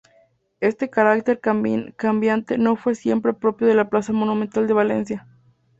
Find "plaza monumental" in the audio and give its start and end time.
3.91-4.65